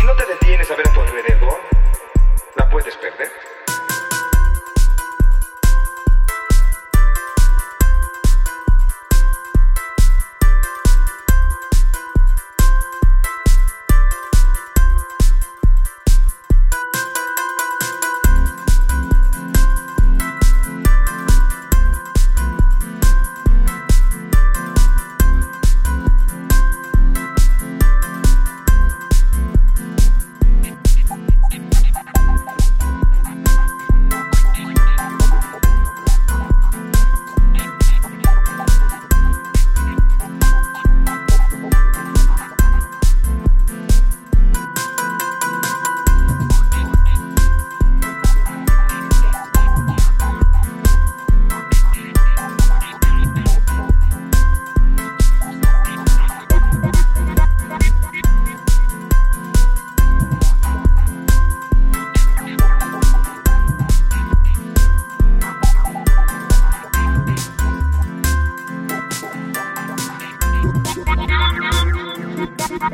[0.00, 1.60] Si no te detienes a ver a tu alrededor,
[2.56, 3.30] la puedes perder.